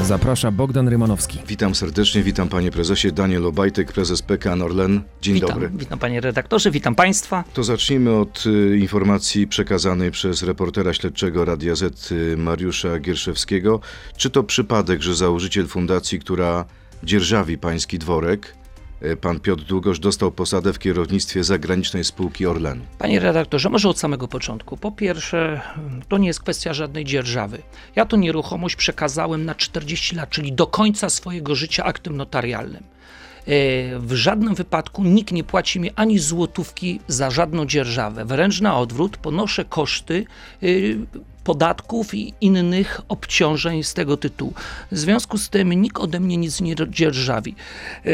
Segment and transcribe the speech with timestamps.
[0.00, 1.38] Zaprasza Bogdan Rymanowski.
[1.46, 3.12] Witam serdecznie, witam panie prezesie.
[3.12, 5.02] Daniel Obajtek, prezes PKN Orlen.
[5.22, 5.70] Dzień witam, dobry.
[5.74, 7.44] Witam panie redaktorze, witam państwa.
[7.54, 13.80] To zacznijmy od y, informacji przekazanej przez reportera śledczego Radia Z y, Mariusza Gierszewskiego.
[14.16, 16.64] Czy to przypadek, że założyciel fundacji, która
[17.04, 18.54] dzierżawi pański dworek,
[19.20, 22.80] pan Piotr Długosz, dostał posadę w kierownictwie zagranicznej spółki Orlen?
[22.98, 24.76] Panie redaktorze, może od samego początku.
[24.76, 25.60] Po pierwsze,
[26.08, 27.62] to nie jest kwestia żadnej dzierżawy.
[27.96, 32.82] Ja tą nieruchomość przekazałem na 40 lat, czyli do końca swojego życia aktem notarialnym.
[33.46, 38.24] E, W żadnym wypadku nikt nie płaci mi ani złotówki za żadną dzierżawę.
[38.24, 40.24] Wręcz na odwrót, ponoszę koszty
[40.62, 40.98] y,
[41.44, 44.52] podatków i innych obciążeń z tego tytułu.
[44.92, 47.54] W związku z tym nikt ode mnie nic nie dzierżawi.
[48.06, 48.08] E,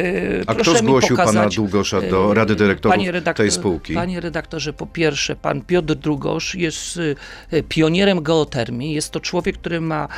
[0.46, 3.94] A proszę kto zgłosił pana pokazać- Długosza do e, Rady Dyrektorów panie redaktor- tej spółki?
[3.94, 8.92] Panie redaktorze, po pierwsze, pan Piotr Drugosz jest y, pionierem geotermii.
[8.94, 10.08] Jest to człowiek, który ma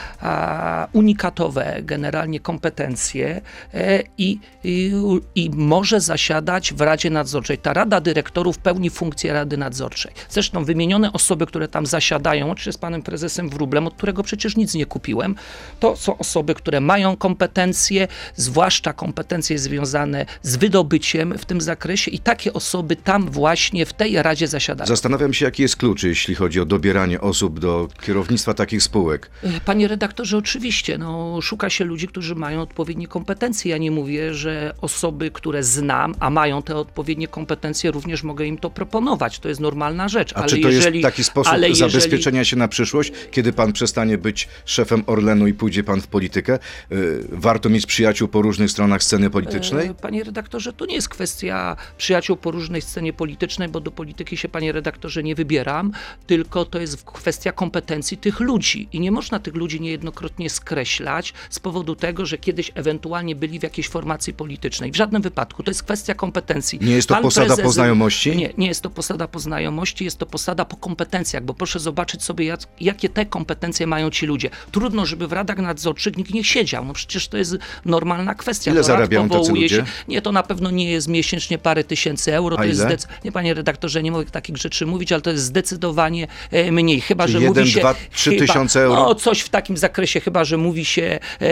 [0.92, 3.40] unikatowe generalnie kompetencje
[3.74, 4.92] e, i, i,
[5.34, 7.58] i może zasiadać w Radzie Nadzorczej.
[7.58, 10.12] Ta Rada Dyrektorów pełni funkcję Rady Nadzorczej.
[10.28, 14.74] Zresztą wymienione osoby, które tam zasiadają, łącznie z panem prezesem Wróblem, od którego przecież nic
[14.74, 15.34] nie kupiłem,
[15.80, 22.18] to są osoby, które mają kompetencje, zwłaszcza kompetencje związane z wydobyciem w tym zakresie i
[22.18, 24.86] takie osoby tam właśnie w tej Radzie zasiadają.
[24.88, 29.30] Zastanawiam się, jaki jest klucz, jeśli chodzi o dobieranie osób do kierownictwa takich spółek.
[29.64, 33.70] Panie redaktorze, oczywiście, no, szuka się ludzi, którzy mają odpowiednie kompetencje.
[33.70, 38.58] Ja nie mówię, że osoby, które znam, a mają te odpowiednie kompetencje, również mogę im
[38.58, 39.38] to proponować.
[39.38, 40.32] To jest normalna rzecz.
[40.32, 42.89] A ale czy to jeżeli, jest taki sposób ale jeżeli- zabezpieczenia się na przyszłość,
[43.30, 46.58] kiedy pan przestanie być szefem Orlenu i pójdzie pan w politykę?
[46.92, 49.88] Y, Warto mieć przyjaciół po różnych stronach sceny politycznej?
[49.88, 54.36] E, Panie redaktorze, to nie jest kwestia przyjaciół po różnej scenie politycznej, bo do polityki
[54.36, 55.92] się, panie redaktorze, nie wybieram,
[56.26, 58.88] tylko to jest kwestia kompetencji tych ludzi.
[58.92, 63.62] I nie można tych ludzi niejednokrotnie skreślać z powodu tego, że kiedyś ewentualnie byli w
[63.62, 64.92] jakiejś formacji politycznej.
[64.92, 65.62] W żadnym wypadku.
[65.62, 66.78] To jest kwestia kompetencji.
[66.82, 68.36] Nie jest to Pan posada po znajomości?
[68.36, 72.22] Nie, nie jest to posada po znajomości, jest to posada po kompetencjach, bo proszę zobaczyć
[72.22, 74.50] sobie, jak, jakie te kompetencje mają ci ludzie.
[74.72, 76.84] Trudno, żeby w radach nadzorczych nikt nie siedział.
[76.84, 78.70] No przecież to jest normalna kwestia.
[78.70, 79.68] Ile zarabiają tacy ludzie?
[79.68, 82.56] Się, nie, to na pewno nie jest miesięcznie parę tysięcy euro.
[82.56, 82.88] A to jest ile?
[82.88, 87.00] zdec- nie, panie redaktorze, nie mogę takich rzeczy mówić, ale to jest zdecydowanie e, mniej.
[87.00, 87.80] Chyba, Czyli że jeden, mówi się.
[87.80, 89.02] dwa, trzy chyba, tysiące euro?
[89.02, 91.46] No, coś w takim zakresie, chyba, że mówi się e,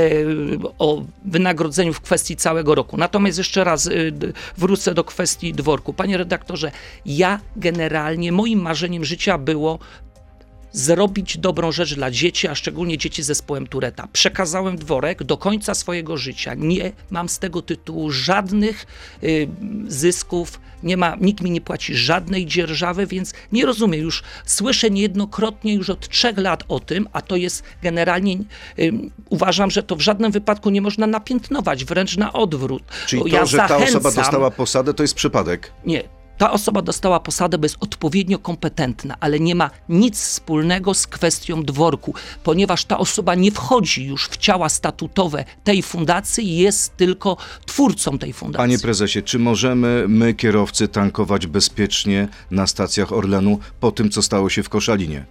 [0.79, 2.97] o wynagrodzeniu w kwestii całego roku.
[2.97, 3.91] Natomiast jeszcze raz e,
[4.57, 5.93] wrócę do kwestii dworku.
[5.93, 6.73] Panie redaktorze,
[7.07, 9.79] ja generalnie, moim marzeniem życia było
[10.73, 14.09] zrobić dobrą rzecz dla dzieci, a szczególnie dzieci z zespołem Tureta.
[14.13, 16.55] Przekazałem dworek do końca swojego życia.
[16.55, 18.87] Nie mam z tego tytułu żadnych
[19.23, 19.49] y,
[19.89, 24.01] zysków, nie ma, nikt mi nie płaci żadnej dzierżawy, więc nie rozumiem.
[24.01, 28.37] Już słyszę niejednokrotnie już od trzech lat o tym, a to jest generalnie,
[28.79, 28.93] y,
[29.31, 32.83] uważam, że to w żadnym wypadku nie można napiętnować, wręcz na odwrót.
[33.07, 35.73] Czyli to, ja że ta osoba zachęcam- dostała posadę, to jest przypadek.
[35.87, 36.18] nie.
[36.39, 41.63] Ta osoba dostała posadę, bo jest odpowiednio kompetentna, ale nie ma nic wspólnego z kwestią
[41.63, 48.19] dworku, ponieważ ta osoba nie wchodzi już w ciała statutowe tej fundacji, jest tylko twórcą
[48.19, 48.63] tej fundacji.
[48.63, 54.51] Panie prezesie, czy możemy my, kierowcy, tankować bezpiecznie na stacjach Orlenu po tym, co stało
[54.51, 55.25] się w Koszalinie?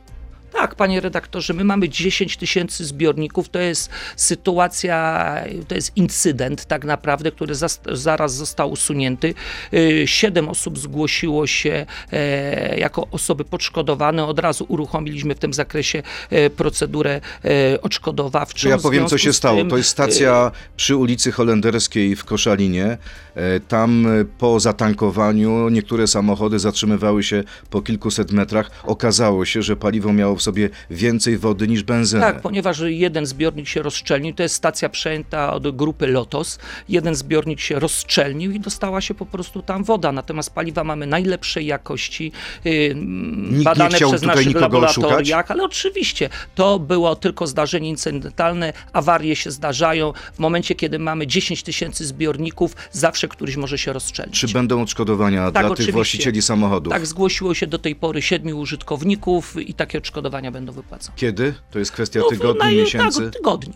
[0.58, 3.50] Tak, panie redaktorze, my mamy 10 tysięcy zbiorników.
[3.50, 5.26] To jest sytuacja,
[5.68, 9.34] to jest incydent tak naprawdę, który zas- zaraz został usunięty.
[9.74, 14.26] Y, Siedem osób zgłosiło się e, jako osoby poszkodowane.
[14.26, 18.70] Od razu uruchomiliśmy w tym zakresie e, procedurę e, odszkodowawczą.
[18.70, 19.58] Ja powiem, co się stało.
[19.60, 22.98] tym, To jest stacja przy ulicy Holenderskiej w Koszalinie.
[23.38, 28.72] E, Tam e, po zatankowaniu niektóre samochody zatrzymywały się po kilkuset metrach.
[28.84, 32.22] Okazało się, że paliwo miało w sobie więcej wody niż benzynę.
[32.22, 36.60] Tak, ponieważ jeden zbiornik się rozszczelnił, to jest stacja przejęta od grupy Lotos.
[36.90, 40.12] Jeden zbiornik się rozszczelnił i dostała się po prostu tam woda.
[40.12, 42.32] Natomiast paliwa mamy najlepszej jakości,
[42.66, 48.74] nie badane przez naszych laboratoriach, ale oczywiście to było tylko zdarzenie incydentalne.
[48.94, 50.14] Awarie się zdarzają.
[50.34, 54.40] W momencie, kiedy mamy 10 tysięcy zbiorników, zawsze któryś może się rozszczelnić.
[54.40, 55.92] Czy będą odszkodowania Tak, dla tych oczywiście.
[55.94, 56.94] właścicieli samochodów?
[56.94, 61.14] Tak, zgłosiło się do tej pory siedmiu użytkowników i takie odszkodowania będą wypłacone.
[61.16, 61.54] Kiedy?
[61.72, 63.22] To jest kwestia No, tygodni, na- miesięcy?
[63.24, 63.74] Tak, tygodni.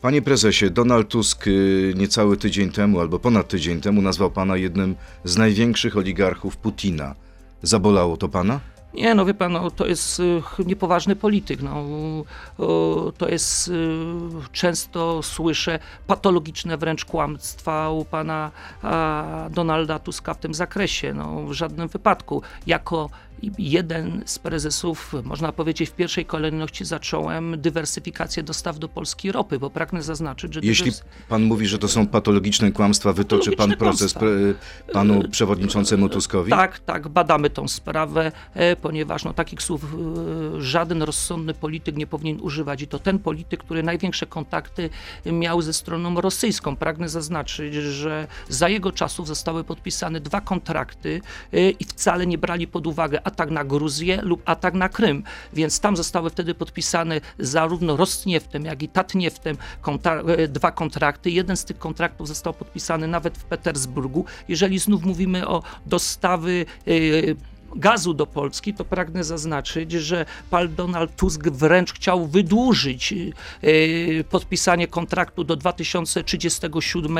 [0.00, 4.94] Panie prezesie, Donald Tusk y, niecały tydzień temu, albo ponad tydzień temu, nazwał pana jednym
[5.24, 7.14] z największych oligarchów Putina.
[7.62, 8.60] Zabolało to pana?
[8.94, 11.62] Nie, no wie pan, no, to jest y, niepoważny polityk.
[11.62, 11.84] No.
[13.18, 13.72] To jest, y,
[14.52, 18.50] często słyszę patologiczne wręcz kłamstwa u pana
[19.50, 21.14] Donalda Tuska w tym zakresie.
[21.14, 22.42] No, w żadnym wypadku.
[22.66, 23.10] Jako
[23.58, 29.70] jeden z prezesów, można powiedzieć, w pierwszej kolejności zacząłem dywersyfikację dostaw do Polski ropy, bo
[29.70, 30.92] pragnę zaznaczyć, że Jeśli
[31.28, 34.92] pan mówi, że to są patologiczne kłamstwa, wytoczy pan proces kłamstwa.
[34.92, 36.50] panu przewodniczącemu Tuskowi?
[36.50, 42.06] Tak, tak, badamy tą sprawę, e, ponieważ no, takich słów e, żaden rozsądny polityk nie
[42.06, 42.82] powinien używać.
[42.82, 44.90] I to ten polityk, który największe kontakty
[45.26, 46.76] miał ze stroną rosyjską.
[46.76, 51.20] Pragnę zaznaczyć, że za jego czasów zostały podpisane dwa kontrakty
[51.52, 55.22] e, i wcale nie brali pod uwagę atak na Gruzję lub atak na Krym.
[55.52, 61.30] Więc tam zostały wtedy podpisane zarówno Rosnieftem, jak i Tatnieftem konta- e, dwa kontrakty.
[61.30, 64.24] Jeden z tych kontraktów został podpisany nawet w Petersburgu.
[64.48, 66.92] Jeżeli znów mówimy o dostawy e,
[67.76, 73.66] gazu do Polski, to pragnę zaznaczyć, że pan Donald Tusk wręcz chciał wydłużyć e,
[74.24, 77.18] podpisanie kontraktu do 2037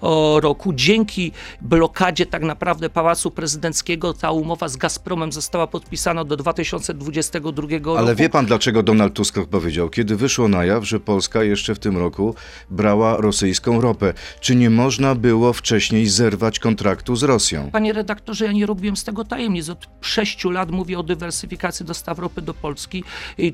[0.00, 0.72] o, roku.
[0.72, 7.96] Dzięki blokadzie tak naprawdę Pałacu Prezydenckiego ta umowa z Gazpromem została podpisana do 2022 roku.
[7.96, 9.90] Ale wie pan, dlaczego Donald Tusk powiedział?
[9.90, 12.34] Kiedy wyszło na jaw, że Polska jeszcze w tym roku
[12.70, 14.14] brała rosyjską ropę.
[14.40, 17.70] Czy nie można było wcześniej zerwać kontraktu z Rosją?
[17.70, 19.68] Panie redaktorze, ja nie robiłem z tego tajemnic.
[19.68, 23.04] Od sześciu lat mówię o dywersyfikacji dostaw ropy do Polski.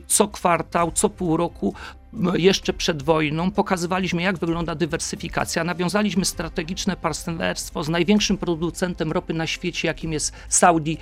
[0.07, 1.75] Co kwartał, co pół roku
[2.35, 5.65] jeszcze przed wojną pokazywaliśmy, jak wygląda dywersyfikacja.
[5.65, 10.99] Nawiązaliśmy strategiczne partnerstwo z największym producentem ropy na świecie, jakim jest Saudi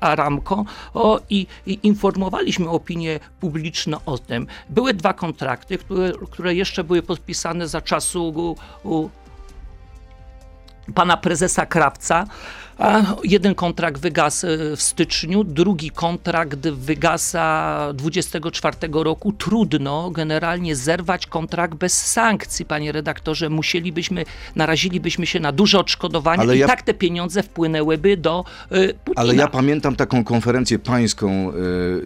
[0.00, 0.64] Aramco,
[0.94, 4.46] o, i, i informowaliśmy opinię publiczną o tym.
[4.68, 8.56] Były dwa kontrakty, które, które jeszcze były podpisane za czasu u,
[8.88, 9.10] u,
[10.94, 12.26] pana prezesa Krawca.
[12.78, 19.32] A jeden kontrakt wygasł e, w styczniu, drugi kontrakt wygasa 24 roku.
[19.32, 23.48] Trudno generalnie zerwać kontrakt bez sankcji, panie redaktorze.
[23.48, 24.24] Musielibyśmy,
[24.56, 29.22] narazilibyśmy się na duże odszkodowania Ale i ja- tak te pieniądze wpłynęłyby do e, Putina.
[29.22, 31.54] Ale ja pamiętam taką konferencję pańską y,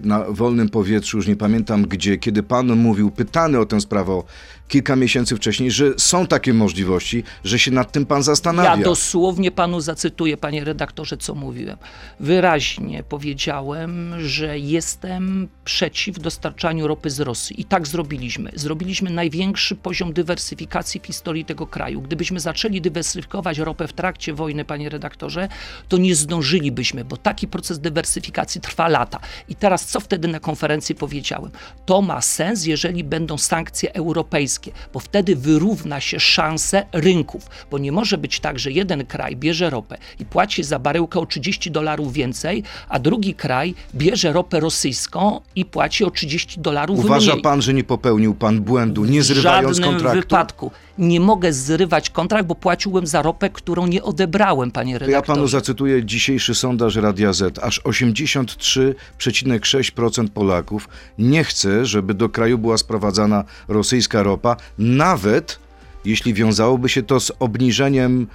[0.03, 4.23] na wolnym powietrzu, już nie pamiętam gdzie, kiedy pan mówił, pytany o tę sprawę
[4.69, 8.77] kilka miesięcy wcześniej, że są takie możliwości, że się nad tym pan zastanawia.
[8.77, 11.77] Ja dosłownie panu zacytuję, panie redaktorze, co mówiłem.
[12.21, 17.61] Wyraźnie powiedziałem, że jestem przeciw dostarczaniu ropy z Rosji.
[17.61, 18.51] I tak zrobiliśmy.
[18.55, 22.03] Zrobiliśmy największy poziom dywersyfikacji w historii tego kraju.
[22.03, 25.49] Gdybyśmy zaczęli dywersyfikować ropę w trakcie wojny, panie redaktorze,
[25.89, 29.21] to nie zdążylibyśmy, bo taki proces dywersyfikacji trwa lata.
[29.49, 31.51] I teraz co wtedy na konferencji powiedziałem?
[31.87, 37.93] To ma sens, jeżeli będą sankcje europejskie, bo wtedy wyrówna się szanse rynków, bo nie
[37.93, 42.13] może być tak, że jeden kraj bierze ropę i płaci za baryłkę o 30 dolarów
[42.13, 47.43] więcej, a drugi kraj bierze ropę rosyjską i płaci o 30 dolarów Uważa mniej.
[47.43, 50.21] pan, że nie popełnił pan błędu, nie W zrywając żadnym kontraktu?
[50.21, 50.71] wypadku.
[50.99, 55.37] Nie mogę zrywać kontrakt, bo płaciłem za ropę, którą nie odebrałem, panie To ja redaktorze.
[55.37, 57.59] panu zacytuję dzisiejszy sondaż Radia Z.
[57.59, 60.89] Aż 83,6% Polaków
[61.19, 65.59] nie chce, żeby do kraju była sprowadzana rosyjska ropa, nawet
[66.05, 68.27] jeśli wiązałoby się to z obniżeniem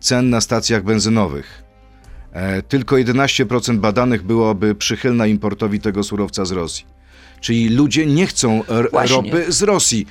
[0.00, 1.62] cen na stacjach benzynowych.
[2.32, 6.84] E, tylko 11% badanych byłoby przychylna importowi tego surowca z Rosji.
[7.40, 9.16] Czyli ludzie nie chcą Właśnie.
[9.16, 10.06] ropy z Rosji.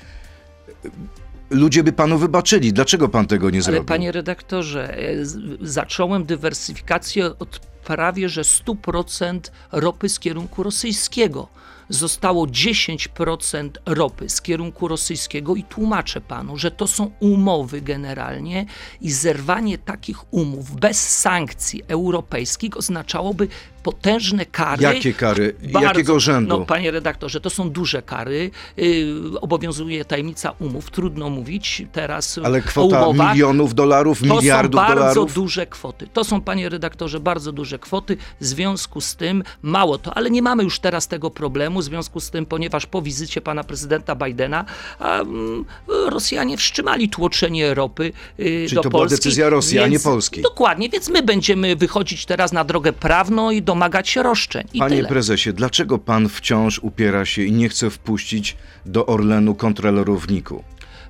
[1.49, 2.73] Ludzie by panu wybaczyli.
[2.73, 3.83] Dlaczego pan tego nie Ale zrobił?
[3.83, 5.13] panie redaktorze, e,
[5.61, 11.47] zacząłem dywersyfikację od prawie że 100% ropy z kierunku rosyjskiego.
[11.91, 18.65] Zostało 10% ropy z kierunku rosyjskiego i tłumaczę panu, że to są umowy generalnie
[19.01, 23.47] i zerwanie takich umów bez sankcji europejskich oznaczałoby
[23.83, 24.83] potężne kary.
[24.83, 25.55] Jakie kary?
[25.81, 26.59] Jakiego rzędu?
[26.59, 28.51] No, panie redaktorze, to są duże kary.
[28.77, 33.33] Yy, obowiązuje tajemnica umów, trudno mówić teraz Ale o kwota umowach.
[33.33, 35.33] milionów dolarów, To miliardów są bardzo dolarów.
[35.33, 36.07] duże kwoty.
[36.13, 38.17] To są, panie redaktorze, bardzo duże kwoty.
[38.39, 42.19] W związku z tym, mało to, ale nie mamy już teraz tego problemu, w związku
[42.19, 44.65] z tym, ponieważ po wizycie pana prezydenta Bidena
[44.99, 45.65] mm,
[46.09, 48.03] Rosjanie wstrzymali tłoczenie ropy
[48.39, 49.17] y, Czyli do to była Polski.
[49.17, 50.41] decyzja Rosji, a nie więc- Polski.
[50.41, 54.67] Dokładnie, więc my będziemy wychodzić teraz na drogę prawną i domagać się roszczeń.
[54.73, 55.09] I Panie tyle.
[55.09, 60.63] prezesie, dlaczego pan wciąż upiera się i nie chce wpuścić do Orlenu kontrolerów NIK-u?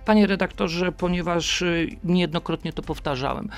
[0.05, 3.49] Panie redaktorze, ponieważ y, niejednokrotnie to powtarzałem, e,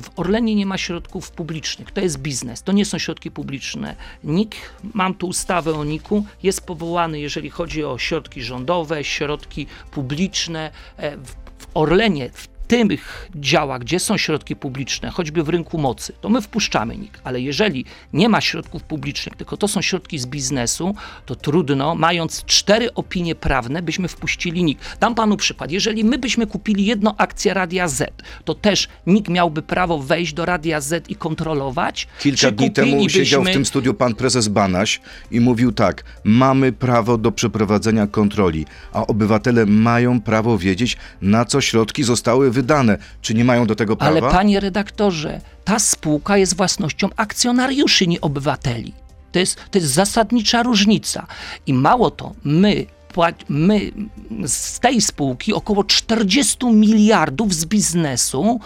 [0.00, 1.90] w Orlenie nie ma środków publicznych.
[1.90, 3.96] To jest biznes, to nie są środki publiczne.
[4.24, 4.54] NIK,
[4.94, 10.70] mam tu ustawę o NIK-u, jest powołany, jeżeli chodzi o środki rządowe, środki publiczne.
[10.96, 16.12] E, W, w Orlenie w tych działach, gdzie są środki publiczne, choćby w rynku mocy,
[16.20, 20.26] to my wpuszczamy NIK, ale jeżeli nie ma środków publicznych, tylko to są środki z
[20.26, 20.94] biznesu,
[21.26, 24.78] to trudno, mając cztery opinie prawne, byśmy wpuścili NIK.
[25.00, 25.70] Dam panu przykład.
[25.70, 28.12] Jeżeli my byśmy kupili jedną akcję Radia Z,
[28.44, 32.06] to też NIK miałby prawo wejść do Radia Z i kontrolować?
[32.20, 35.00] Kilka dni temu siedział w tym studiu pan prezes Banaś
[35.30, 41.60] i mówił tak: Mamy prawo do przeprowadzenia kontroli, a obywatele mają prawo wiedzieć, na co
[41.60, 42.98] środki zostały wydane.
[43.22, 44.10] Czy nie mają do tego prawa?
[44.12, 48.92] Ale panie redaktorze, ta spółka jest własnością akcjonariuszy, nie obywateli.
[49.32, 51.26] To jest, to jest zasadnicza różnica.
[51.66, 52.86] I mało to, my,
[53.48, 53.90] my
[54.46, 58.60] z tej spółki około 40 miliardów z biznesu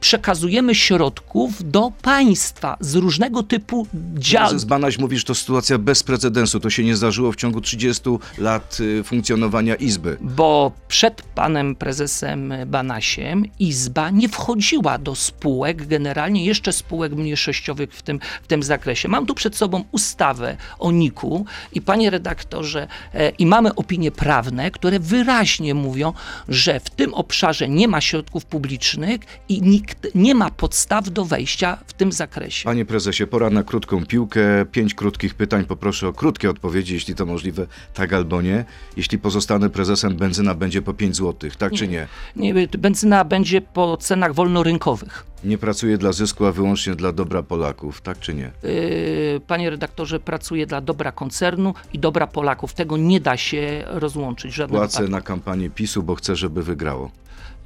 [0.00, 4.50] przekazujemy środków do państwa z różnego typu działów.
[4.50, 6.60] Prezes Banaś mówi, że to sytuacja bez precedensu.
[6.60, 8.02] To się nie zdarzyło w ciągu 30
[8.38, 10.16] lat y, funkcjonowania Izby.
[10.20, 18.02] bo przed panem prezesem Banasiem Izba nie wchodziła do spółek, generalnie jeszcze spółek mniejszościowych w
[18.02, 19.08] tym, w tym zakresie.
[19.08, 24.70] Mam tu przed sobą ustawę o NIK-u i panie redaktorze, e, i mamy opinie prawne,
[24.70, 26.12] które wyraźnie mówią,
[26.48, 31.78] że w tym obszarze nie ma środków publicznych i nikt nie ma podstaw do wejścia
[31.86, 32.64] w tym zakresie.
[32.64, 34.40] Panie prezesie, pora na krótką piłkę.
[34.72, 35.64] Pięć krótkich pytań.
[35.64, 38.64] Poproszę o krótkie odpowiedzi, jeśli to możliwe, tak albo nie.
[38.96, 42.06] Jeśli pozostanę prezesem, benzyna będzie po 5 zł, tak czy nie?
[42.36, 45.26] Nie, benzyna będzie po cenach wolnorynkowych.
[45.44, 48.50] Nie pracuję dla zysku, a wyłącznie dla dobra Polaków, tak czy nie?
[48.62, 52.74] Yy, panie redaktorze, pracuje dla dobra koncernu i dobra Polaków.
[52.74, 57.10] Tego nie da się rozłączyć Płacę na kampanię PiSu, bo chcę, żeby wygrało.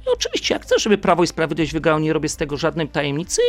[0.07, 3.41] I oczywiście, jak chcę, żeby Prawo i Sprawiedliwość wygrało, nie robię z tego żadnej tajemnicy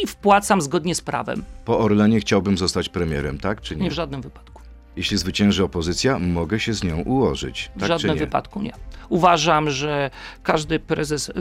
[0.00, 1.44] i, i wpłacam zgodnie z prawem.
[1.64, 3.90] Po Orlenie chciałbym zostać premierem, tak czy Nie nie?
[3.90, 4.62] w żadnym wypadku.
[4.96, 8.18] Jeśli zwycięży opozycja, mogę się z nią ułożyć, W tak czy żadnym nie?
[8.20, 8.72] wypadku nie.
[9.08, 10.10] Uważam, że
[10.42, 11.32] każdy prezes y,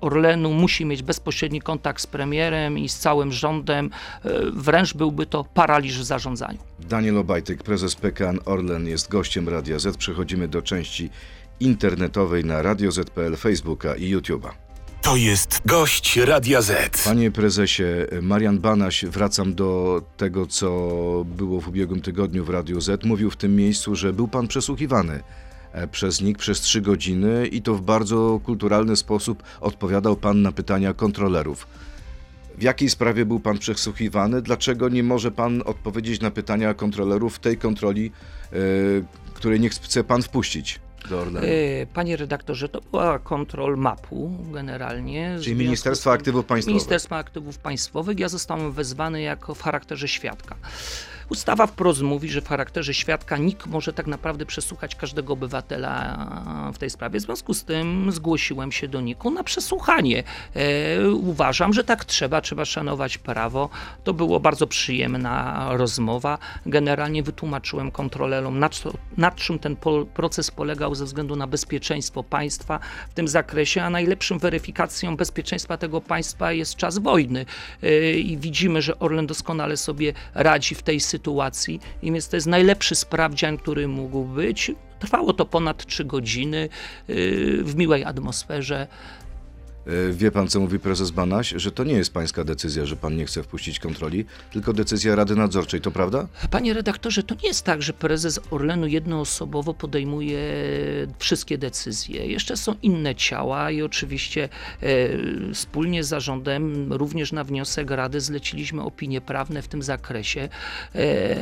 [0.00, 3.86] Orlenu musi mieć bezpośredni kontakt z premierem i z całym rządem.
[4.26, 6.58] Y, wręcz byłby to paraliż w zarządzaniu.
[6.80, 9.96] Daniel Obajtek, prezes PKN Orlen jest gościem Radia Z.
[9.96, 11.10] Przechodzimy do części
[11.60, 14.50] internetowej na Radio Z.pl, Facebooka i YouTube'a.
[15.02, 17.04] To jest gość Radia Z.
[17.04, 17.84] Panie prezesie,
[18.22, 20.70] Marian Banaś, wracam do tego, co
[21.36, 23.04] było w ubiegłym tygodniu w Radiu Z.
[23.04, 25.22] Mówił w tym miejscu, że był pan przesłuchiwany
[25.72, 30.52] e, przez NIK przez trzy godziny i to w bardzo kulturalny sposób odpowiadał pan na
[30.52, 31.66] pytania kontrolerów.
[32.58, 34.42] W jakiej sprawie był pan przesłuchiwany?
[34.42, 38.12] Dlaczego nie może pan odpowiedzieć na pytania kontrolerów w tej kontroli,
[38.52, 38.56] e,
[39.34, 41.46] której nie chce pan wpuścić do Orlenu?
[41.46, 45.38] E, Panie redaktorze, to była kontrol mapu generalnie.
[45.42, 46.74] Czyli Ministerstwa Aktywów Państwowych.
[46.74, 48.18] Ministerstwa Aktywów Państwowych.
[48.18, 50.56] Ja zostałem wezwany jako w charakterze świadka.
[51.30, 56.26] Ustawa wprost mówi, że w charakterze świadka nikt może tak naprawdę przesłuchać każdego obywatela
[56.74, 57.20] w tej sprawie.
[57.20, 60.22] W związku z tym zgłosiłem się do NIK-u na przesłuchanie.
[60.54, 63.68] E, uważam, że tak trzeba, trzeba szanować prawo.
[64.04, 66.38] To było bardzo przyjemna rozmowa.
[66.66, 69.76] Generalnie wytłumaczyłem kontrolerom, na, co, na czym ten
[70.14, 72.78] proces polegał ze względu na bezpieczeństwo państwa
[73.10, 77.46] w tym zakresie, a najlepszą weryfikacją bezpieczeństwa tego państwa jest czas wojny.
[77.82, 81.19] E, I widzimy, że Orlen doskonale sobie radzi w tej sytuacji,
[82.02, 84.72] i więc to jest najlepszy sprawdzian, który mógł być.
[84.98, 86.68] Trwało to ponad trzy godziny
[87.08, 88.86] yy, w miłej atmosferze.
[89.90, 91.54] E, Wie pan, co mówi prezes Banaś?
[91.56, 95.36] Że to nie jest pańska decyzja, że pan nie chce wpuścić kontroli, tylko decyzja Rady
[95.36, 96.26] Nadzorczej, to prawda?
[96.50, 100.40] Panie redaktorze, to nie jest tak, że prezes Orlenu jednoosobowo podejmuje
[101.18, 102.26] wszystkie decyzje.
[102.26, 104.48] Jeszcze są inne ciała i oczywiście
[104.82, 104.88] e,
[105.54, 110.48] wspólnie z zarządem, również na wniosek Rady, zleciliśmy opinie prawne w tym zakresie.
[110.94, 111.36] E,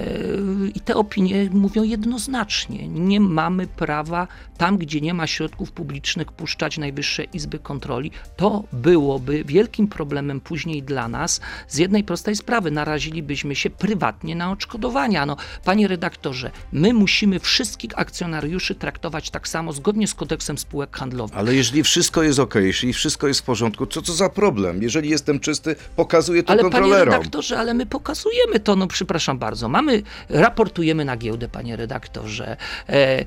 [0.74, 2.88] I te opinie mówią jednoznacznie.
[2.88, 8.10] Nie mamy prawa tam, gdzie nie ma środków publicznych, puszczać Najwyższej Izby Kontroli.
[8.38, 12.70] To byłoby wielkim problemem później dla nas z jednej prostej sprawy.
[12.70, 15.26] Narazilibyśmy się prywatnie na odszkodowania.
[15.26, 21.36] No, panie redaktorze, my musimy wszystkich akcjonariuszy traktować tak samo, zgodnie z kodeksem spółek handlowych.
[21.38, 24.82] Ale jeżeli wszystko jest ok, jeśli wszystko jest w porządku, co to za problem?
[24.82, 27.14] Jeżeli jestem czysty, pokazuję to Ale panie kontrolerom.
[27.14, 29.68] redaktorze, ale my pokazujemy to, no przepraszam bardzo.
[29.68, 32.56] Mamy, raportujemy na giełdę, panie redaktorze.
[32.88, 33.24] E, e,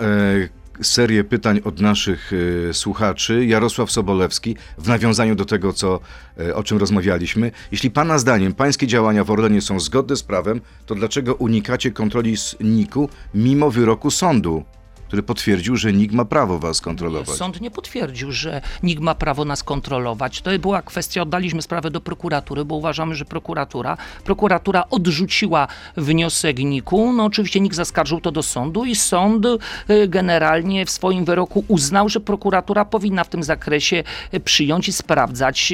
[0.81, 2.33] e, serię pytań od naszych
[2.71, 3.47] e, słuchaczy.
[3.47, 6.01] Jarosław Sobolewski, w nawiązaniu do tego, co,
[6.41, 7.51] e, o czym rozmawialiśmy.
[7.73, 12.37] Jeśli pana zdaniem pańskie działania w Orlenie są zgodne z prawem, to dlaczego unikacie kontroli
[12.37, 14.65] z NIK-u mimo wyroku sądu,
[15.15, 17.37] który potwierdził, że NIK ma prawo was kontrolować?
[17.37, 20.41] Sąd nie potwierdził, że nikt ma prawo nas kontrolować.
[20.41, 27.13] To była kwestia, oddaliśmy sprawę do prokuratury, bo uważamy, że prokuratura, prokuratura odrzuciła wniosek NIK-u.
[27.13, 32.09] No oczywiście NIK zaskarżył to do sądu i sąd y, generalnie w swoim wyroku uznał,
[32.09, 35.73] że prokuratura powinna w tym zakresie y, przyjąć i sprawdzać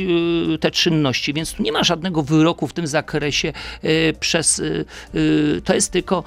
[0.55, 3.53] y, te czynności, więc tu nie ma żadnego wyroku w tym zakresie
[4.21, 4.63] przez,
[5.65, 6.25] to jest tylko,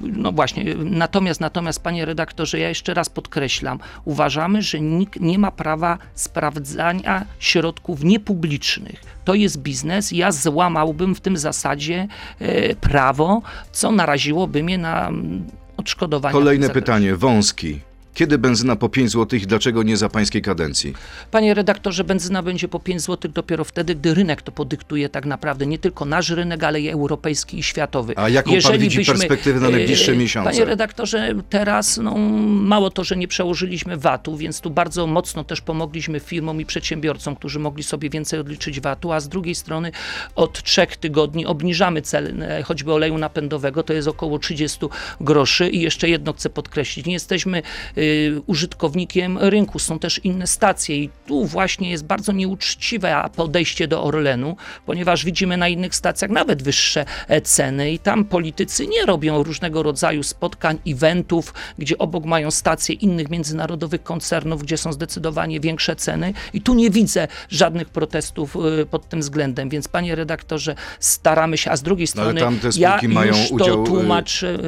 [0.00, 2.17] no właśnie, natomiast, natomiast panie redaktorze,
[2.58, 9.02] ja jeszcze raz podkreślam, uważamy, że nikt nie ma prawa sprawdzania środków niepublicznych.
[9.24, 15.44] To jest biznes, ja złamałbym w tym zasadzie e, prawo, co naraziłoby mnie na mm,
[15.76, 16.32] odszkodowanie.
[16.32, 17.87] Kolejne pytanie, wąski.
[18.18, 20.94] Kiedy benzyna po 5 zł i dlaczego nie za pańskiej kadencji?
[21.30, 25.66] Panie redaktorze, benzyna będzie po 5 zł dopiero wtedy, gdy rynek to podyktuje tak naprawdę.
[25.66, 28.14] Nie tylko nasz rynek, ale i europejski i światowy.
[28.16, 30.50] A jaką pan widzi perspektywę na najbliższe e, miesiące?
[30.50, 32.14] Panie redaktorze, teraz no,
[32.48, 37.36] mało to, że nie przełożyliśmy VAT-u, więc tu bardzo mocno też pomogliśmy firmom i przedsiębiorcom,
[37.36, 39.92] którzy mogli sobie więcej odliczyć VAT-u, a z drugiej strony
[40.34, 44.78] od trzech tygodni obniżamy cenę choćby oleju napędowego, to jest około 30
[45.20, 47.62] groszy i jeszcze jedno chcę podkreślić, nie jesteśmy
[47.98, 48.07] y,
[48.46, 54.56] użytkownikiem rynku, są też inne stacje i tu właśnie jest bardzo nieuczciwe podejście do Orlenu,
[54.86, 59.82] ponieważ widzimy na innych stacjach nawet wyższe e, ceny i tam politycy nie robią różnego
[59.82, 66.32] rodzaju spotkań, eventów, gdzie obok mają stacje innych międzynarodowych koncernów, gdzie są zdecydowanie większe ceny
[66.52, 71.70] i tu nie widzę żadnych protestów y, pod tym względem, więc panie redaktorze, staramy się,
[71.70, 73.86] a z drugiej No, ale strony tam te ja spółki mają już udział, to y,
[73.86, 74.58] tłumaczę,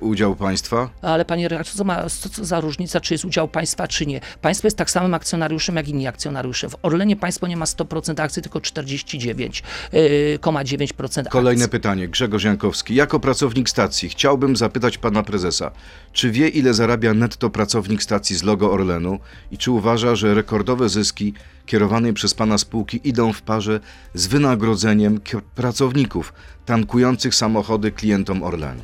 [0.00, 0.90] udział państwa?
[1.02, 4.20] Ale panie redaktorze, co, ma, co, co za różnica, czy jest udział państwa, czy nie?
[4.42, 6.68] Państwo jest tak samym akcjonariuszem, jak inni akcjonariusze.
[6.68, 11.78] W Orlenie państwo nie ma 100% akcji, tylko 49,9% Kolejne akcji.
[11.78, 12.08] pytanie.
[12.08, 12.94] Grzegorz Jankowski.
[12.94, 15.70] Jako pracownik stacji chciałbym zapytać pana prezesa,
[16.12, 19.18] czy wie ile zarabia netto pracownik stacji z logo Orlenu
[19.52, 21.34] i czy uważa, że rekordowe zyski
[21.66, 23.80] kierowanej przez pana spółki idą w parze
[24.14, 25.20] z wynagrodzeniem
[25.54, 26.32] pracowników
[26.66, 28.82] tankujących samochody klientom Orlenu?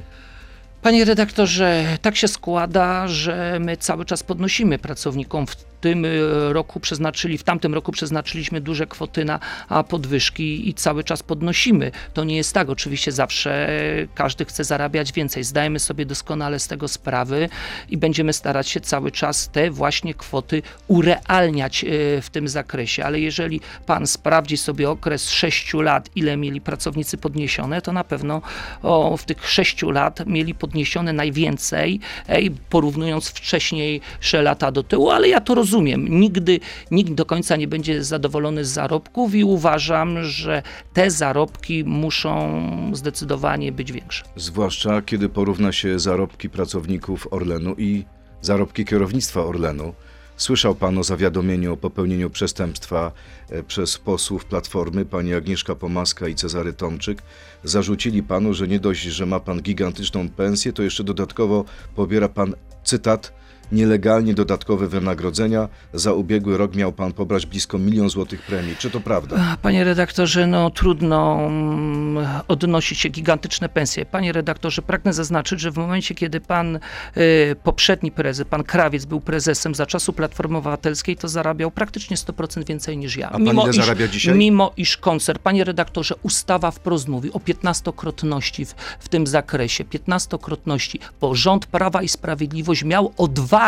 [0.83, 6.09] Panie redaktorze, tak się składa, że my cały czas podnosimy pracownikom w tym e,
[6.53, 9.40] roku przeznaczyli, w tamtym roku przeznaczyliśmy duże kwoty na
[9.88, 11.90] podwyżki i cały czas podnosimy.
[12.14, 13.68] To nie jest tak, oczywiście zawsze
[14.14, 15.45] każdy chce zarabiać więcej.
[15.45, 17.49] Zdajemy sobie doskonale z tego sprawy
[17.88, 21.88] i będziemy starać się cały czas te właśnie kwoty urealniać e,
[22.23, 23.05] w tym zakresie.
[23.05, 28.42] Ale jeżeli pan sprawdzi sobie okres 6 lat, ile mieli pracownicy podniesione, to na pewno
[28.83, 35.29] o, w tych 6 lat mieli podniesione najwięcej, ej, porównując wcześniejsze lata do tyłu, ale
[35.29, 35.72] ja to rozumiem.
[35.81, 42.63] Nigdy nikt do końca nie będzie zadowolony z zarobków i uważam, że te zarobki muszą
[42.95, 44.25] zdecydowanie być większe.
[44.37, 48.05] Zwłaszcza kiedy porówna się zarobki pracowników Orlenu i
[48.41, 49.95] zarobki kierownictwa Orlenu.
[50.37, 53.13] Słyszał pan o zawiadomieniu o popełnieniu przestępstwa
[53.51, 57.23] e, przez posłów Platformy, pani Agnieszka Pomaska i Cezary Tomczyk.
[57.65, 62.55] Zarzucili panu, że nie dość, że ma pan gigantyczną pensję, to jeszcze dodatkowo pobiera pan,
[62.85, 63.33] cytat,
[63.73, 65.69] nielegalnie dodatkowe wynagrodzenia.
[65.95, 68.77] Za ubiegły rok miał pan pobrać blisko milion złotych premii.
[68.77, 69.57] Czy to prawda?
[69.63, 74.07] Panie redaktorze, no trudno mm, odnosić się gigantyczne pensje.
[74.07, 79.21] Panie redaktorze, pragnę zaznaczyć, że w momencie, kiedy pan y, poprzedni prezes, pan Krawiec był
[79.21, 83.29] prezesem za czasu Platformy Obywatelskiej, to zarabiał praktycznie 100% więcej niż ja.
[83.29, 84.35] A pan ile zarabia dzisiaj?
[84.35, 89.85] Mimo iż koncert, panie redaktorze, ustawa wprost mówi o 15-krotności w, w tym zakresie.
[89.85, 93.62] 15-krotności, bo rząd Prawa i Sprawiedliwość miał odwagę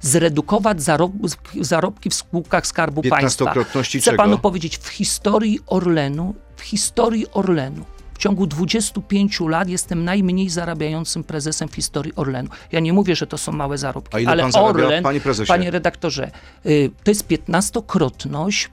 [0.00, 1.12] zredukować zarob,
[1.60, 3.44] zarobki w spółkach Skarbu Państwa.
[3.44, 4.16] 15-krotności Chcę czego?
[4.16, 11.24] panu powiedzieć, w historii Orlenu, w historii Orlenu, w ciągu 25 lat jestem najmniej zarabiającym
[11.24, 12.48] prezesem w historii Orlenu.
[12.72, 15.48] Ja nie mówię, że to są małe zarobki, ale Orlen, panie prezesie?
[15.48, 16.30] panie redaktorze,
[16.66, 18.68] y, to jest 15-krotność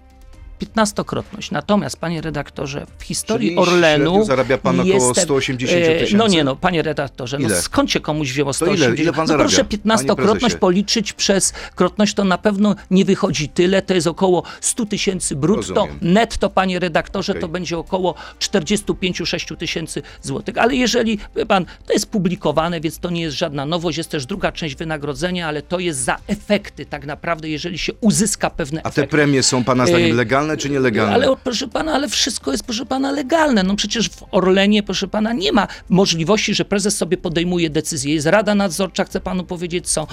[0.61, 1.51] 15-krotność.
[1.51, 4.25] Natomiast, panie redaktorze, w historii Czyli Orlenu.
[4.25, 6.15] zarabia pan około jestem, 180 e, tysięcy?
[6.17, 7.61] No nie, no, panie redaktorze, no Ile?
[7.61, 8.99] skąd się komuś wzięło ile- 180?
[8.99, 10.57] ile pan no proszę, panie 15-krotność prezesie?
[10.57, 13.81] policzyć przez krotność, to na pewno nie wychodzi tyle.
[13.81, 15.73] To jest około 100 tysięcy brutto.
[15.73, 15.97] Rozumiem.
[16.01, 17.41] Netto, panie redaktorze, Okej.
[17.41, 20.57] to będzie około 45-6 tysięcy złotych.
[20.57, 23.97] Ale jeżeli, wie pan, to jest publikowane, więc to nie jest żadna nowość.
[23.97, 28.49] Jest też druga część wynagrodzenia, ale to jest za efekty tak naprawdę, jeżeli się uzyska
[28.49, 29.11] pewne A te efekty.
[29.11, 30.15] premie są pana zdaniem Y,
[30.47, 31.13] legalne czy nielegalne?
[31.13, 33.63] Ale proszę pana, ale wszystko jest, proszę pana, legalne.
[33.63, 38.13] No przecież w Orlenie, proszę pana, nie ma możliwości, że prezes sobie podejmuje decyzję.
[38.13, 40.07] Jest rada nadzorcza, chcę panu powiedzieć, są e,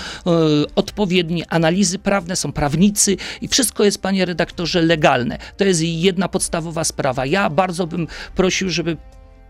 [0.76, 5.38] odpowiednie analizy prawne, są prawnicy i wszystko jest, panie redaktorze, legalne.
[5.56, 7.26] To jest jedna podstawowa sprawa.
[7.26, 8.96] Ja bardzo bym prosił, żeby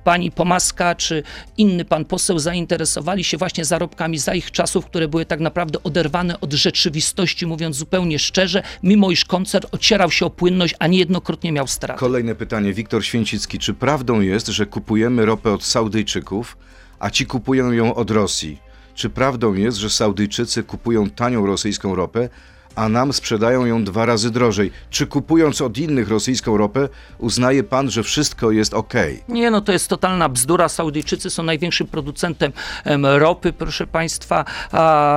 [0.05, 1.23] pani Pomaska czy
[1.57, 6.40] inny pan poseł zainteresowali się właśnie zarobkami za ich czasów, które były tak naprawdę oderwane
[6.40, 11.67] od rzeczywistości, mówiąc zupełnie szczerze, mimo iż koncert ocierał się o płynność, a niejednokrotnie miał
[11.67, 11.99] strat.
[11.99, 12.73] Kolejne pytanie.
[12.73, 13.59] Wiktor Święcicki.
[13.59, 16.57] Czy prawdą jest, że kupujemy ropę od Saudyjczyków,
[16.99, 18.59] a ci kupują ją od Rosji?
[18.95, 22.29] Czy prawdą jest, że Saudyjczycy kupują tanią rosyjską ropę,
[22.75, 24.71] a nam sprzedają ją dwa razy drożej?
[24.91, 28.95] Czy kupując od innych rosyjską ropę, uznaje pan, że wszystko jest ok?
[29.29, 30.69] Nie, no to jest totalna bzdura.
[30.69, 32.53] Saudyjczycy są największym producentem
[32.85, 34.45] em, ropy, proszę Państwa,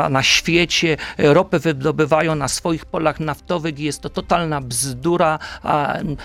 [0.10, 0.98] na świecie.
[1.18, 5.40] Ropę wydobywają na swoich polach naftowych i jest to totalna bzdura.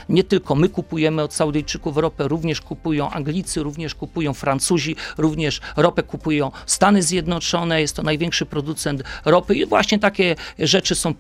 [0.08, 6.02] Nie tylko my kupujemy od Saudyjczyków ropę, również kupują Anglicy, również kupują Francuzi, również ropę
[6.02, 7.80] kupują Stany Zjednoczone.
[7.80, 11.14] Jest to największy producent ropy i właśnie takie rzeczy są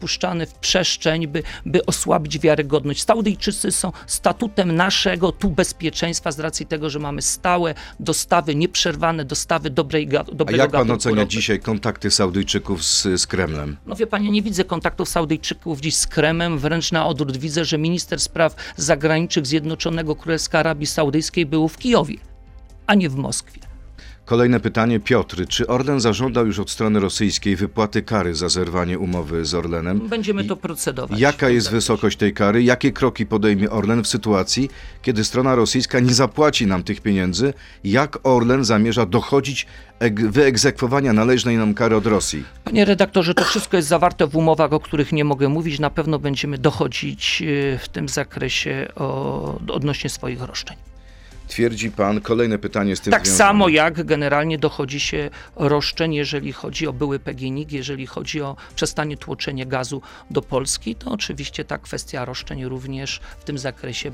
[0.46, 3.04] w przestrzeń, by, by osłabić wiarygodność.
[3.04, 9.70] Saudyjczycy są statutem naszego tu bezpieczeństwa z racji tego, że mamy stałe dostawy, nieprzerwane dostawy
[9.70, 13.76] dobrej, ga- A dobrego jak pan ocenia dzisiaj kontakty Saudyjczyków z, z Kremlem?
[13.86, 17.36] No wie pan, ja nie widzę kontaktów Saudyjczyków dziś z Kremem, wręcz na odwrót.
[17.36, 22.16] Widzę, że minister spraw zagranicznych Zjednoczonego Królestwa Arabii Saudyjskiej był w Kijowie,
[22.86, 23.60] a nie w Moskwie.
[24.24, 25.00] Kolejne pytanie.
[25.00, 30.08] Piotr, czy Orlen zażądał już od strony rosyjskiej wypłaty kary za zerwanie umowy z Orlenem?
[30.08, 31.20] Będziemy to procedować.
[31.20, 32.62] Jaka jest wysokość tej kary?
[32.62, 34.70] Jakie kroki podejmie Orlen w sytuacji,
[35.02, 37.54] kiedy strona rosyjska nie zapłaci nam tych pieniędzy?
[37.84, 39.66] Jak Orlen zamierza dochodzić
[40.00, 42.44] eg- wyegzekwowania należnej nam kary od Rosji?
[42.64, 45.78] Panie redaktorze, to wszystko jest zawarte w umowach, o których nie mogę mówić.
[45.80, 50.76] Na pewno będziemy dochodzić e, w tym zakresie o, odnośnie swoich roszczeń.
[51.52, 53.38] Twierdzi pan, kolejne pytanie z tym Tak związane.
[53.38, 59.16] samo jak generalnie dochodzi się roszczeń, jeżeli chodzi o były PGNiG, jeżeli chodzi o przestanie
[59.16, 64.10] tłoczenie gazu do Polski, to oczywiście ta kwestia roszczeń również w tym zakresie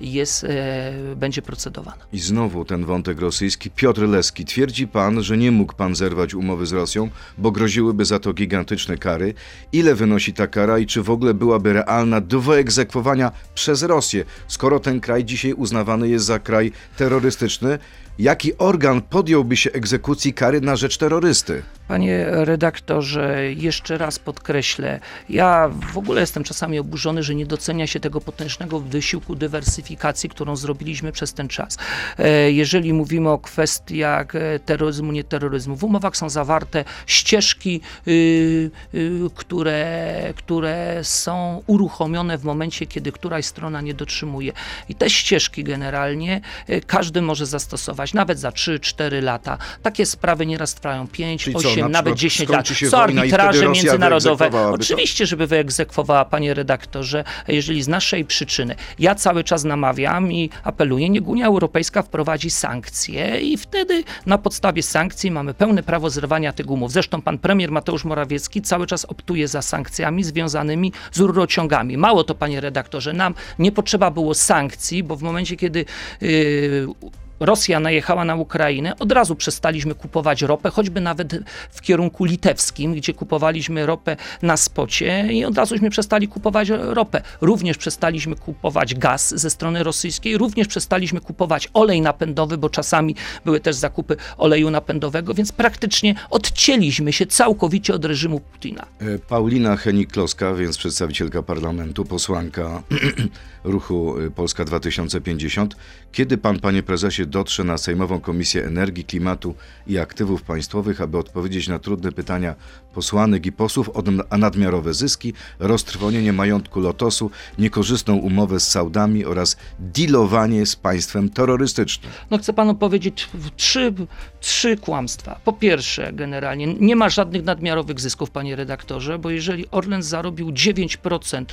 [0.00, 1.98] jest, e, będzie procedowana.
[2.12, 3.70] I znowu ten wątek rosyjski.
[3.70, 4.44] Piotr Leski.
[4.44, 8.98] Twierdzi pan, że nie mógł pan zerwać umowy z Rosją, bo groziłyby za to gigantyczne
[8.98, 9.34] kary.
[9.72, 14.80] Ile wynosi ta kara i czy w ogóle byłaby realna do wyegzekwowania przez Rosję, skoro
[14.80, 17.78] ten kraj dzisiaj uznawany jest za kraj terrorystyczny,
[18.18, 21.62] jaki organ podjąłby się egzekucji kary na rzecz terrorysty?
[21.88, 28.00] Panie redaktorze, jeszcze raz podkreślę, ja w ogóle jestem czasami oburzony, że nie docenia się
[28.00, 31.78] tego potężnego wysiłku dywersyfikacji, którą zrobiliśmy przez ten czas.
[32.18, 38.70] E, Jeżeli mówimy o kwestiach e, terroryzmu, nie terroryzmu, w umowach są zawarte ścieżki, y,
[38.94, 44.52] y, które, które są uruchomione w momencie, kiedy któraś strona nie dotrzymuje.
[44.88, 46.40] I te ścieżki generalnie
[46.86, 49.58] każdy może zastosować, nawet za 3-4 lata.
[49.82, 52.90] Takie sprawy nieraz trwają 5, Czyli co, 8, na nawet przykład 10 lat.
[52.90, 54.50] wtedy arbitraże międzynarodowe.
[54.72, 58.74] Oczywiście, żeby wyegzekwowała, panie redaktorze, jeżeli z naszej przyczyny.
[58.98, 64.82] Ja cały czas namawiam i apeluję, niech Unia Europejska wprowadzi sankcje i wtedy na podstawie
[64.82, 66.92] sankcji mamy pełne prawo zrywania tych umów.
[66.92, 71.96] Zresztą pan premier Mateusz Morawiecki cały czas optuje za sankcjami związanymi z rurociągami.
[71.96, 75.84] Mało to, panie redaktorze, nam nie potrzeba było sankcji, bo w momencie, kiedy
[76.20, 77.08] yy, c'est
[77.40, 81.34] Rosja najechała na Ukrainę, od razu przestaliśmy kupować ropę, choćby nawet
[81.70, 87.22] w kierunku litewskim, gdzie kupowaliśmy ropę na spocie i od razuśmy przestali kupować ropę.
[87.40, 93.60] Również przestaliśmy kupować gaz ze strony rosyjskiej, również przestaliśmy kupować olej napędowy, bo czasami były
[93.60, 98.86] też zakupy oleju napędowego, więc praktycznie odcięliśmy się całkowicie od reżimu Putina.
[99.00, 102.82] E, Paulina Henik-Kloska, więc przedstawicielka parlamentu, posłanka
[103.64, 105.76] ruchu y, Polska 2050.
[106.12, 109.54] Kiedy pan, panie prezesie, dotrze na Sejmową Komisję Energii, Klimatu
[109.86, 112.54] i Aktywów Państwowych, aby odpowiedzieć na trudne pytania
[112.98, 113.90] posłanek i posłów
[114.30, 122.12] o nadmiarowe zyski, roztrwonienie majątku Lotosu, niekorzystną umowę z Saudami oraz dealowanie z państwem terrorystycznym?
[122.30, 123.94] No chcę panu powiedzieć trzy,
[124.40, 125.40] trzy kłamstwa.
[125.44, 131.44] Po pierwsze, generalnie nie ma żadnych nadmiarowych zysków, panie redaktorze, bo jeżeli Orlen zarobił 9%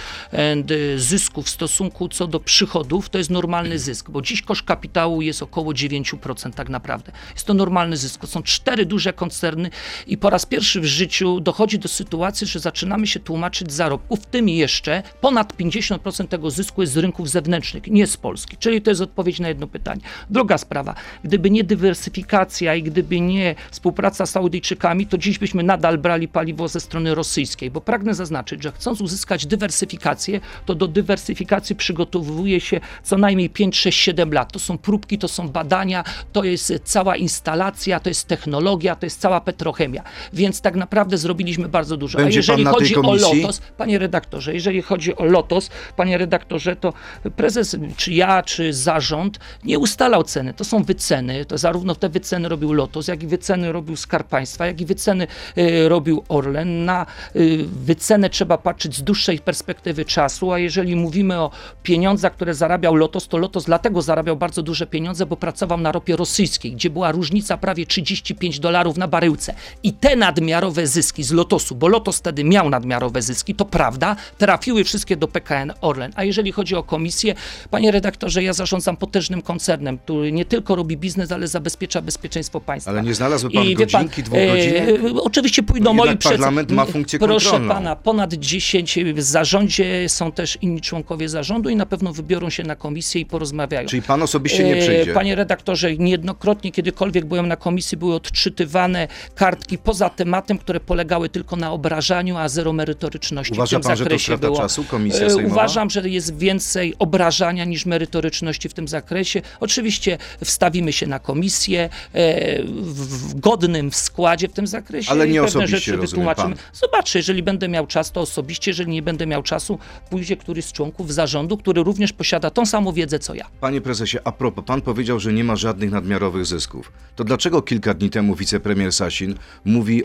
[0.52, 4.62] and, y, zysku w stosunku co do przychodów, to jest normalny zysk, bo dziś koszt
[4.62, 7.12] kapitału jest około 9% tak naprawdę.
[7.34, 8.22] Jest to normalny zysk.
[8.22, 9.70] To są cztery duże koncerny
[10.08, 14.26] i po raz pierwszy w życiu dochodzi do sytuacji, że zaczynamy się tłumaczyć zarobków, w
[14.26, 18.58] tym jeszcze ponad 50% tego zysku jest z rynków zewnętrznych, nie z Polski.
[18.58, 20.02] Czyli to jest odpowiedź na jedno pytanie.
[20.30, 20.96] Druga sprawa.
[21.24, 26.68] Gdyby nie dywersyfikacja i gdyby nie współpraca z Saudyjczykami, to dziś byśmy nadal brali paliwo
[26.68, 32.80] ze strony rosyjskiej, bo pragnę zaznaczyć, że chcąc uzyskać dywersyfikację, to do dywersyfikacji przygotowuje się
[33.04, 34.52] co najmniej 5, 6, 7 lat.
[34.52, 39.20] To są próbki, to są badania, to jest cała instalacja, to jest technologia, to jest
[39.20, 40.04] cała petrochemia.
[40.34, 42.18] Więc tak naprawdę zrobiliśmy bardzo dużo.
[42.18, 43.16] Będzie A jeżeli chodzi o?
[43.16, 46.94] Lotos, panie redaktorze, jeżeli chodzi o Lotos, panie redaktorze, to
[47.36, 50.54] prezes, czy ja, czy zarząd nie ustalał ceny.
[50.54, 51.46] To są wyceny.
[51.46, 55.28] To zarówno te wyceny robił Lotos, jak i wyceny robił Skarb Państwa, jak i wyceny
[55.56, 56.86] e, robił Orlen.
[56.86, 61.52] Na e, wycenę trzeba patrzeć z dłuższej perspektywy czasu, a jeżeli mówimy o
[61.84, 66.16] pieniądzach, które zarabiał Lotos, to Lotos dlatego zarabiał bardzo duże pieniądze, bo pracował na ropie
[66.16, 69.56] rosyjskiej, gdzie była różnica prawie 35 dolarów na baryłce.
[69.84, 74.84] I te nadmiarowe zyski z Lotosu, bo Lotos wtedy miał nadmiarowe zyski, to prawda, trafiły
[74.84, 76.12] wszystkie do PKN Orlen.
[76.16, 77.36] A jeżeli chodzi o komisję,
[77.72, 82.92] panie redaktorze, ja zarządzam potężnym koncernem, który nie tylko robi biznes, ale zabezpiecza bezpieczeństwo państwa.
[82.92, 84.90] Ale nie znalazłby pan I godzinki, dwugodzinek?
[84.90, 87.74] e, oczywiście pójdą No moi parlament ma funkcję Proszę kontrolną.
[87.76, 92.64] pana, ponad 10 w zarządzie są też inni członkowie zarządu i na pewno wybiorą się
[92.64, 93.88] na komisję i porozmawiają.
[93.88, 95.14] Czyli pan osobiście nie E, przyjdzie?
[95.14, 101.56] Panie redaktorze, niejednokrotnie, kiedykolwiek byłem na komisji, były odczytywane kartki poza tematem, które polegały tylko
[101.56, 104.58] na obrażaniu, a zero merytoryczności Uważa w tym pan, że to zakresie było.
[104.58, 105.54] czasu, komisja E, sejmowa?
[105.56, 109.42] Uważam, że jest więcej obrażania niż merytoryczności w tym zakresie.
[109.60, 115.48] Oczywiście wstawimy się na komisję e, w godnym składzie w tym zakresie Ale nie pewne
[115.48, 116.56] osobiście, rzeczy wytłumaczymy.
[116.56, 116.64] pan.
[116.74, 119.80] Zobaczę, jeżeli będę miał czas, to osobiście, jeżeli nie będę miał czasu,
[120.10, 123.46] pójdzie któryś z członków zarządu, który również posiada tą samą wiedzę co ja.
[123.62, 126.92] Panie prezesie, a propos, pan powiedział, że nie ma żadnych nadmiarowych zysków.
[127.16, 130.04] To dlaczego kilka dni temu wicepremier Sasin mówi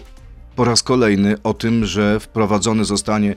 [0.57, 3.35] po raz kolejny o tym, że wprowadzony zostanie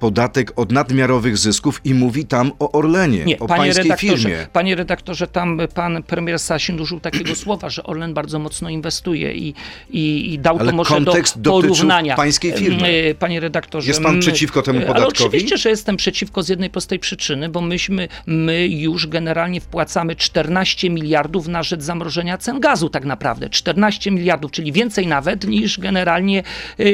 [0.00, 4.46] podatek od nadmiarowych zysków i mówi tam o Orlenie, Nie, o panie pańskiej redaktorze, firmie.
[4.52, 9.54] panie redaktorze, tam pan premier Sasin użył takiego słowa, że Orlen bardzo mocno inwestuje i,
[9.90, 11.00] i, i dał Ale to może
[11.36, 12.16] do porównania.
[12.16, 12.88] pańskiej firmy.
[13.10, 13.88] E, Panie redaktorze.
[13.88, 15.24] Jest pan my- przeciwko temu Ale podatkowi?
[15.28, 20.90] oczywiście, że jestem przeciwko z jednej prostej przyczyny, bo myśmy, my już generalnie wpłacamy 14
[20.90, 23.50] miliardów na rzecz zamrożenia cen gazu tak naprawdę.
[23.50, 26.42] 14 miliardów, czyli więcej nawet niż generalnie
[26.78, 26.90] yy,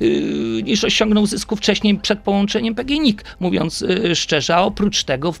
[0.00, 5.34] yy, niż osiągnął zysku początku, wcześniej przed połączeniem PGNiG, mówiąc y, szczerze, a oprócz tego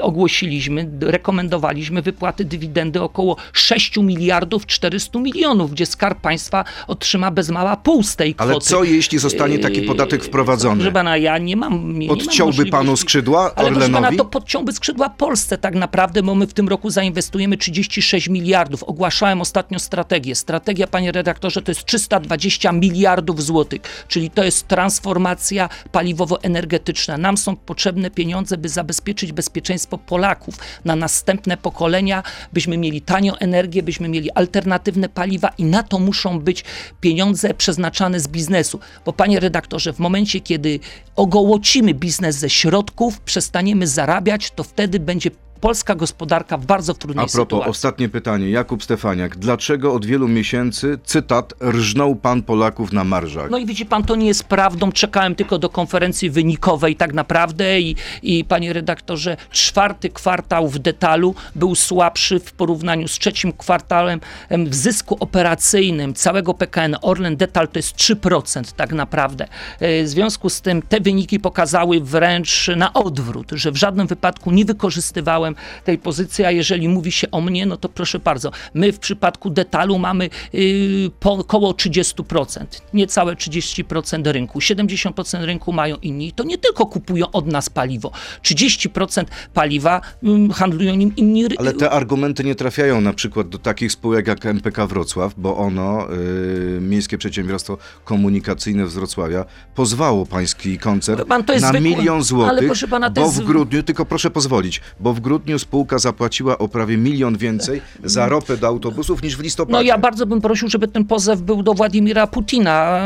[0.00, 7.76] ogłosiliśmy, rekomendowaliśmy wypłaty dywidendy około 6 miliardów 400 milionów, gdzie Skarb Państwa otrzyma bez mała
[7.76, 8.50] pół z tej kwoty.
[8.50, 10.76] Ale co jeśli zostanie taki podatek wprowadzony?
[10.76, 11.98] Proszę pana, ja nie mam.
[11.98, 14.16] Nie, Odciąłby nie mam panu skrzydła Ale Orlenowi?
[14.16, 18.82] to podciąłby skrzydła Polsce tak naprawdę, bo my w tym roku zainwestujemy 36 miliardów.
[18.82, 20.34] Ogłaszałem ostatnio strategię.
[20.34, 25.51] Strategia, panie redaktorze, to jest 320 miliardów złotych, czyli to jest transformacja
[25.92, 27.18] paliwowo-energetyczna.
[27.18, 33.82] Nam są potrzebne pieniądze, by zabezpieczyć bezpieczeństwo Polaków na następne pokolenia, byśmy mieli tanią energię,
[33.82, 36.64] byśmy mieli alternatywne paliwa i na to muszą być
[37.00, 38.80] pieniądze przeznaczane z biznesu.
[39.04, 40.80] Bo panie redaktorze, w momencie, kiedy
[41.16, 45.30] ogołocimy biznes ze środków, przestaniemy zarabiać, to wtedy będzie
[45.62, 47.70] polska gospodarka w bardzo trudnej A propos, sytuacji.
[47.70, 48.50] ostatnie pytanie.
[48.50, 49.36] Jakub Stefaniak.
[49.36, 53.50] Dlaczego od wielu miesięcy, cytat, rżnął pan Polaków na marżach?
[53.50, 54.92] No i widzi pan, to nie jest prawdą.
[54.92, 61.34] Czekałem tylko do konferencji wynikowej tak naprawdę i, i panie redaktorze, czwarty kwartał w detalu
[61.54, 67.36] był słabszy w porównaniu z trzecim kwartałem em, w zysku operacyjnym całego PKN Orlen.
[67.36, 69.48] Detal to jest 3% tak naprawdę.
[69.80, 74.50] E, W związku z tym te wyniki pokazały wręcz na odwrót, że w żadnym wypadku
[74.50, 75.51] nie wykorzystywałem
[75.84, 79.50] tej pozycji, a jeżeli mówi się o mnie, no to proszę bardzo, my w przypadku
[79.50, 86.28] detalu mamy yy, po, około 30%, niecałe 30% rynku, 70% rynku mają inni.
[86.28, 88.10] I to nie tylko kupują od nas paliwo,
[88.42, 93.92] 30% paliwa ym, handlują nim inni Ale te argumenty nie trafiają na przykład do takich
[93.92, 101.24] spółek jak MPK Wrocław, bo ono, y, Miejskie Przedsiębiorstwo Komunikacyjne z Wrocławia, pozwało pański koncern
[101.24, 105.20] Pan, na zwykłe- milion złotych, pana, bo jest- w grudniu, tylko proszę pozwolić, bo w
[105.20, 109.72] grudniu spółka zapłaciła o prawie milion więcej za ropę do autobusów niż w listopadzie.
[109.72, 113.00] No ja bardzo bym prosił, żeby ten pozew był do Władimira Putina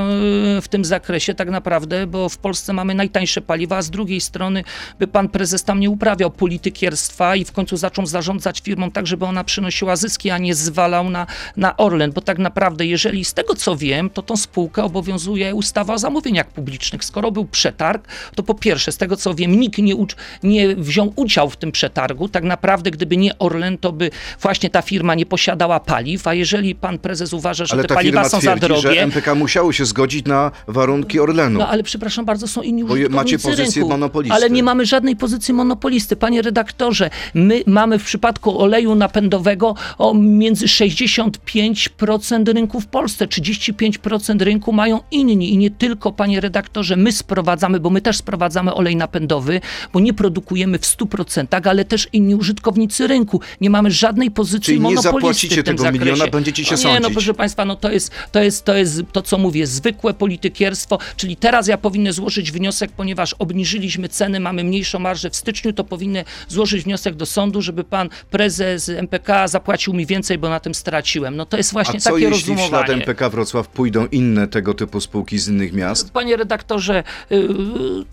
[0.56, 4.20] e, w tym zakresie tak naprawdę, bo w Polsce mamy najtańsze paliwa, a z drugiej
[4.20, 4.64] strony
[4.98, 9.24] by pan prezes tam nie uprawiał politykierstwa i w końcu zaczął zarządzać firmą tak, żeby
[9.24, 13.54] ona przynosiła zyski, a nie zwalał na, na Orlen, bo tak naprawdę jeżeli z tego
[13.54, 17.04] co wiem, to tą spółkę obowiązuje ustawa o zamówieniach publicznych.
[17.04, 19.94] Skoro był przetarg, to po pierwsze, z tego co wiem, nikt nie,
[20.42, 22.25] nie wziął udział w tym przetargu.
[22.28, 24.10] Tak naprawdę, gdyby nie Orlen, to by
[24.40, 28.28] właśnie ta firma nie posiadała paliw, a jeżeli pan prezes uważa, że Ale te paliwa
[28.28, 31.58] są za twierdzi, że drogie, MPK musiało się zgodzić na warunki Orlenu.
[31.58, 33.88] no ale przepraszam bardzo, są inni Bo macie pozycję rynku.
[33.88, 34.34] monopolisty.
[34.36, 36.16] Ale nie mamy żadnej pozycji monopolisty.
[36.16, 44.42] Panie redaktorze, my mamy w przypadku oleju napędowego o między 65% rynku w Polsce, 35%
[44.42, 48.96] rynku mają inni i nie tylko, panie redaktorze, my sprowadzamy, bo my też sprowadzamy olej
[48.96, 49.60] napędowy,
[49.92, 53.40] bo nie produkujemy w 100%, ale też inni użytkownicy rynku.
[53.60, 56.04] Nie mamy żadnej pozycji Czyli nie zapłacicie tego zakresie.
[56.04, 57.12] miliona, będziecie się no nie, no sądzić.
[57.12, 61.36] proszę Państwa, no to jest, to jest, to jest to, co mówię, zwykłe politykierstwo, czyli
[61.36, 66.24] teraz ja powinny złożyć wniosek, ponieważ obniżyliśmy ceny, mamy mniejszą marżę w styczniu, to powinny
[66.48, 71.36] złożyć wniosek do sądu, żeby pan prezes MPK zapłacił mi więcej, bo na tym straciłem.
[71.36, 72.94] No to jest A właśnie co takie jeśli w ślad rozumowanie.
[72.94, 76.10] MPK Wrocław pójdą inne tego typu spółki z innych miast?
[76.10, 77.48] Panie redaktorze, yy,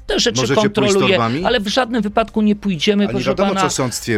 [0.07, 0.69] te rzeczy Możecie
[1.45, 3.61] ale w żadnym wypadku nie pójdziemy, A nie proszę wiadomo, pana.
[3.61, 3.69] co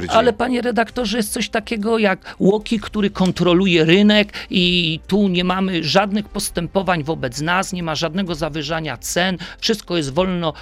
[0.08, 0.17] sąd.
[0.17, 5.84] Ale panie redaktorze, jest coś takiego jak Łoki, który kontroluje rynek i tu nie mamy
[5.84, 10.54] żadnych postępowań wobec nas, nie ma żadnego zawyżania cen, wszystko jest wolno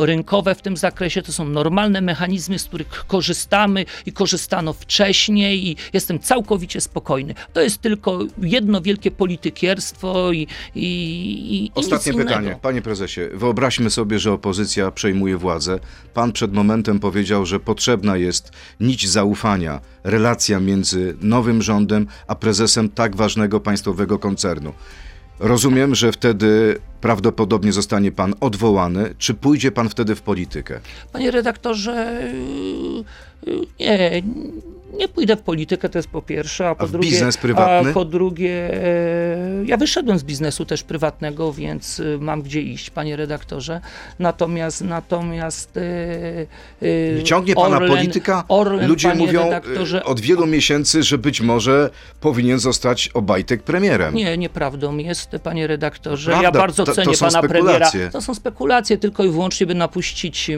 [0.00, 5.76] rynkowe w tym zakresie, to są normalne mechanizmy, z których korzystamy i korzystano wcześniej i
[5.92, 7.34] jestem całkowicie spokojny.
[7.52, 10.86] To jest tylko jedno wielkie politykierstwo i, i,
[11.64, 12.58] i, Ostatnie pytanie.
[12.62, 15.78] Panie prezesie, wyobraźmy sobie, że opozycja przejmuje władzę.
[16.14, 18.49] Pan przed momentem powiedział, że potrzebna jest
[18.80, 24.72] nić zaufania, relacja między nowym rządem a prezesem tak ważnego państwowego koncernu.
[25.40, 29.14] Rozumiem, że wtedy prawdopodobnie zostanie pan odwołany.
[29.18, 30.80] Czy pójdzie pan wtedy w politykę?
[31.12, 32.22] Panie redaktorze,
[33.46, 34.22] yy, yy, nie,
[34.98, 37.10] nie pójdę w politykę, to jest po pierwsze, a po w drugie...
[37.10, 37.90] biznes prywatny?
[37.90, 42.90] A po drugie, e, ja wyszedłem z biznesu też prywatnego, więc e, mam gdzie iść,
[42.90, 43.80] panie redaktorze.
[44.18, 45.78] Natomiast, natomiast...
[47.16, 48.44] Nie ciągnie pana Orlen- polityka?
[48.48, 49.50] Orlen, Ludzie mówią
[50.04, 54.14] od wielu miesięcy, że być może powinien zostać Obajtek premierem.
[54.14, 56.30] Nie, nieprawdą jest, panie redaktorze.
[56.30, 57.90] Prawda, ja bardzo to- to cenię są pana spekulacje.
[57.90, 58.12] premiera.
[58.12, 60.50] To są spekulacje tylko i wyłącznie, by napuścić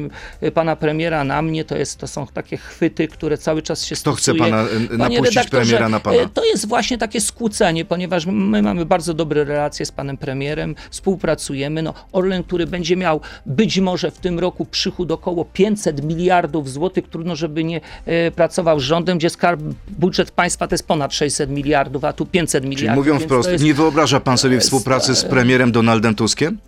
[0.54, 1.64] pana premiera na mnie.
[1.64, 4.21] To, jest, to są takie chwyty, które cały czas się stosują.
[4.22, 6.16] Chce pana, e, Panie napuścić premiera na pana.
[6.16, 10.74] e, To jest właśnie takie skłócenie, ponieważ my mamy bardzo dobre relacje z panem premierem,
[10.90, 11.82] współpracujemy.
[11.82, 17.08] No, Orlen, który będzie miał być może w tym roku przychód około 500 miliardów złotych,
[17.08, 21.50] trudno, żeby nie e, pracował z rządem, gdzie skarb, budżet państwa to jest ponad 600
[21.50, 23.04] miliardów, a tu 500 miliardów.
[23.04, 26.58] Czyli mówiąc wprost, jest- nie wyobraża pan sobie współpracy z premierem Donaldem Tuskiem?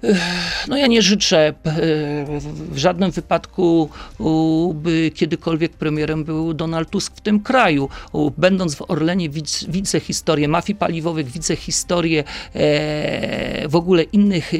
[0.69, 1.55] No ja nie życzę e,
[2.71, 3.89] w żadnym wypadku,
[4.75, 7.89] by kiedykolwiek premierem był Donald Tusk w tym kraju.
[8.39, 14.53] Będąc w Orlenie widz, widzę historię mafii paliwowych, widzę historię e, w ogóle innych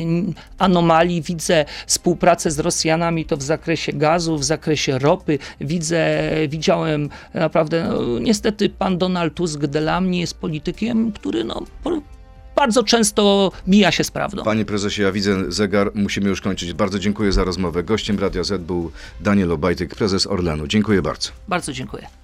[0.59, 7.85] anomalii, widzę współpracę z Rosjanami to w zakresie gazu, w zakresie ropy, widzę, widziałem naprawdę,
[7.85, 11.63] no, niestety pan Donald Tusk dla mnie jest politykiem, który no,
[12.57, 14.45] bardzo często mija się z prawdą.
[14.45, 16.73] Panie prezesie, ja widzę zegar, musimy już kończyć.
[16.73, 17.83] Bardzo dziękuję za rozmowę.
[17.83, 18.91] Gościem Radia Z był
[19.21, 20.67] Daniel Obajtek, prezes Orlenu.
[20.67, 21.31] Dziękuję bardzo.
[21.49, 22.24] Bardzo dziękuję.